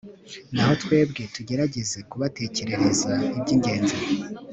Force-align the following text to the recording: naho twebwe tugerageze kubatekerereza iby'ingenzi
naho 0.53 0.73
twebwe 0.83 1.21
tugerageze 1.35 1.99
kubatekerereza 2.09 3.11
iby'ingenzi 3.37 3.97